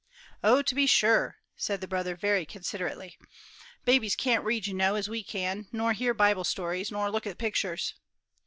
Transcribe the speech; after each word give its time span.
"Oh, 0.43 0.63
to 0.63 0.73
be 0.73 0.87
sure," 0.87 1.37
said 1.55 1.79
the 1.79 1.87
brother 1.87 2.15
very 2.15 2.43
considerately; 2.43 3.19
"babies 3.85 4.15
can't 4.15 4.43
read, 4.43 4.65
you 4.65 4.73
know, 4.73 4.95
as 4.95 5.07
we 5.07 5.23
can, 5.23 5.67
nor 5.71 5.93
hear 5.93 6.15
Bible 6.15 6.43
stories, 6.43 6.91
nor 6.91 7.11
look 7.11 7.27
at 7.27 7.37
pictures." 7.37 7.93